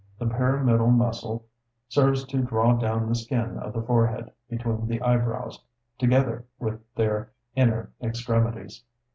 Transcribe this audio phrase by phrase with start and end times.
[0.17, 1.45] The pyramidal muscle
[1.87, 5.61] serves to draw down the skin of the forehead between the eyebrows,
[5.99, 8.83] together with their inner extremities.